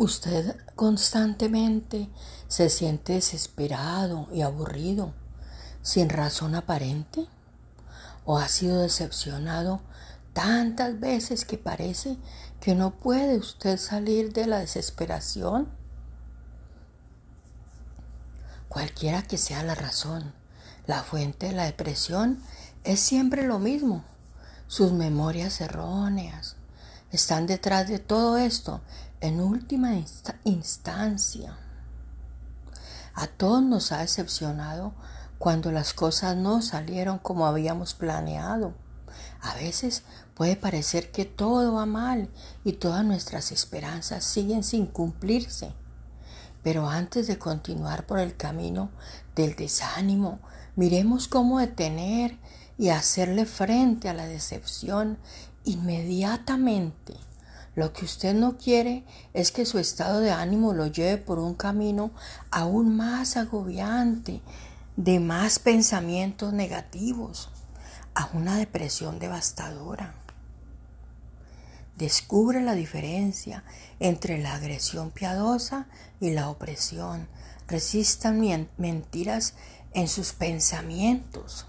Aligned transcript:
Usted 0.00 0.56
constantemente 0.76 2.08
se 2.48 2.70
siente 2.70 3.12
desesperado 3.12 4.28
y 4.32 4.40
aburrido, 4.40 5.12
sin 5.82 6.08
razón 6.08 6.54
aparente, 6.54 7.28
o 8.24 8.38
ha 8.38 8.48
sido 8.48 8.80
decepcionado 8.80 9.82
tantas 10.32 10.98
veces 11.00 11.44
que 11.44 11.58
parece 11.58 12.16
que 12.62 12.74
no 12.74 12.92
puede 12.92 13.36
usted 13.36 13.76
salir 13.76 14.32
de 14.32 14.46
la 14.46 14.60
desesperación. 14.60 15.68
Cualquiera 18.70 19.20
que 19.20 19.36
sea 19.36 19.62
la 19.62 19.74
razón, 19.74 20.32
la 20.86 21.02
fuente 21.02 21.48
de 21.48 21.52
la 21.52 21.64
depresión 21.64 22.42
es 22.84 23.00
siempre 23.00 23.46
lo 23.46 23.58
mismo, 23.58 24.02
sus 24.66 24.92
memorias 24.92 25.60
erróneas, 25.60 26.56
están 27.12 27.46
detrás 27.46 27.88
de 27.88 27.98
todo 27.98 28.38
esto 28.38 28.80
en 29.20 29.40
última 29.40 29.92
instancia. 30.44 31.58
A 33.14 33.26
todos 33.26 33.62
nos 33.62 33.92
ha 33.92 33.98
decepcionado 33.98 34.94
cuando 35.38 35.72
las 35.72 35.92
cosas 35.92 36.36
no 36.36 36.62
salieron 36.62 37.18
como 37.18 37.46
habíamos 37.46 37.94
planeado. 37.94 38.74
A 39.42 39.54
veces 39.54 40.04
puede 40.34 40.56
parecer 40.56 41.10
que 41.10 41.24
todo 41.26 41.74
va 41.74 41.86
mal 41.86 42.30
y 42.64 42.74
todas 42.74 43.04
nuestras 43.04 43.52
esperanzas 43.52 44.24
siguen 44.24 44.64
sin 44.64 44.86
cumplirse. 44.86 45.72
Pero 46.62 46.88
antes 46.88 47.26
de 47.26 47.38
continuar 47.38 48.06
por 48.06 48.18
el 48.18 48.36
camino 48.36 48.90
del 49.34 49.56
desánimo, 49.56 50.40
miremos 50.76 51.28
cómo 51.28 51.58
detener 51.58 52.38
y 52.78 52.88
hacerle 52.88 53.44
frente 53.44 54.08
a 54.08 54.14
la 54.14 54.26
decepción 54.26 55.18
inmediatamente. 55.64 57.14
Lo 57.80 57.94
que 57.94 58.04
usted 58.04 58.34
no 58.34 58.58
quiere 58.58 59.06
es 59.32 59.52
que 59.52 59.64
su 59.64 59.78
estado 59.78 60.20
de 60.20 60.32
ánimo 60.32 60.74
lo 60.74 60.86
lleve 60.86 61.16
por 61.16 61.38
un 61.38 61.54
camino 61.54 62.10
aún 62.50 62.94
más 62.94 63.38
agobiante, 63.38 64.42
de 64.96 65.18
más 65.18 65.58
pensamientos 65.58 66.52
negativos, 66.52 67.48
a 68.14 68.28
una 68.34 68.58
depresión 68.58 69.18
devastadora. 69.18 70.12
Descubre 71.96 72.60
la 72.60 72.74
diferencia 72.74 73.64
entre 73.98 74.36
la 74.36 74.56
agresión 74.56 75.10
piadosa 75.10 75.86
y 76.20 76.32
la 76.32 76.50
opresión. 76.50 77.28
Resistan 77.66 78.68
mentiras 78.76 79.54
en 79.94 80.06
sus 80.06 80.34
pensamientos. 80.34 81.64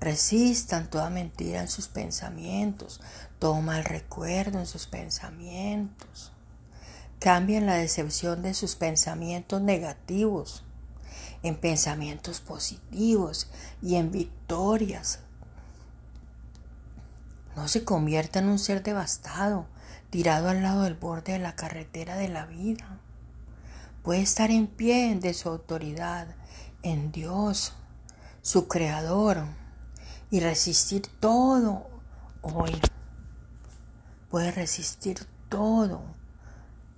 Resistan 0.00 0.90
toda 0.90 1.10
mentira 1.10 1.60
en 1.60 1.68
sus 1.68 1.88
pensamientos, 1.88 3.00
todo 3.38 3.60
mal 3.62 3.84
recuerdo 3.84 4.58
en 4.58 4.66
sus 4.66 4.86
pensamientos. 4.86 6.32
Cambien 7.18 7.66
la 7.66 7.74
decepción 7.74 8.42
de 8.42 8.54
sus 8.54 8.76
pensamientos 8.76 9.62
negativos 9.62 10.66
en 11.42 11.56
pensamientos 11.56 12.40
positivos 12.40 13.48
y 13.82 13.96
en 13.96 14.10
victorias. 14.10 15.20
No 17.54 17.68
se 17.68 17.84
convierta 17.84 18.40
en 18.40 18.48
un 18.48 18.58
ser 18.58 18.82
devastado, 18.82 19.66
tirado 20.10 20.48
al 20.48 20.62
lado 20.62 20.82
del 20.82 20.94
borde 20.94 21.32
de 21.32 21.38
la 21.38 21.56
carretera 21.56 22.16
de 22.16 22.28
la 22.28 22.46
vida. 22.46 23.00
Puede 24.02 24.20
estar 24.20 24.50
en 24.50 24.66
pie 24.66 25.16
de 25.16 25.34
su 25.34 25.48
autoridad, 25.48 26.28
en 26.82 27.12
Dios, 27.12 27.72
su 28.42 28.68
Creador 28.68 29.44
y 30.30 30.40
resistir 30.40 31.02
todo 31.20 31.86
hoy. 32.42 32.72
Puede 34.30 34.50
resistir 34.50 35.20
todo 35.48 36.02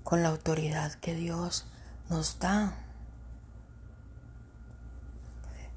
con 0.03 0.23
la 0.23 0.31
autoridad 0.31 0.95
que 0.95 1.15
Dios 1.15 1.67
nos 2.09 2.39
da. 2.39 2.75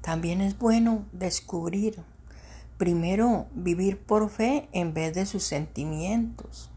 También 0.00 0.40
es 0.40 0.58
bueno 0.58 1.04
descubrir, 1.12 2.02
primero, 2.78 3.46
vivir 3.52 4.04
por 4.04 4.28
fe 4.30 4.68
en 4.72 4.94
vez 4.94 5.14
de 5.14 5.26
sus 5.26 5.44
sentimientos. 5.44 6.70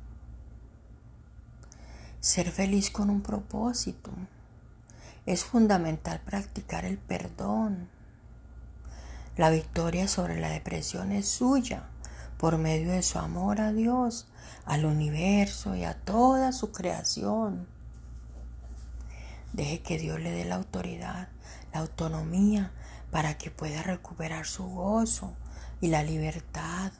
Ser 2.19 2.51
feliz 2.51 2.91
con 2.91 3.09
un 3.09 3.21
propósito. 3.21 4.11
Es 5.25 5.43
fundamental 5.43 6.21
practicar 6.23 6.85
el 6.85 6.97
perdón 6.97 7.89
la 9.38 9.50
victoria 9.50 10.07
sobre 10.07 10.40
la 10.40 10.50
depresión 10.50 11.12
es 11.12 11.28
suya 11.28 11.84
por 12.38 12.57
medio 12.57 12.91
de 12.91 13.03
su 13.03 13.19
amor 13.19 13.62
a 13.62 13.73
Dios, 13.73 14.28
al 14.66 14.85
universo 14.85 15.75
y 15.75 15.84
a 15.84 15.94
toda 15.94 16.51
su 16.51 16.72
creación. 16.72 17.68
Deje 19.53 19.81
que 19.81 19.97
Dios 19.97 20.19
le 20.19 20.31
dé 20.31 20.46
la 20.46 20.56
autoridad, 20.56 21.29
la 21.73 21.79
autonomía 21.79 22.72
para 23.12 23.38
que 23.38 23.51
pueda 23.51 23.84
recuperar 23.84 24.46
su 24.46 24.66
gozo 24.66 25.34
y 25.81 25.88
la 25.88 26.03
libertad. 26.03 26.91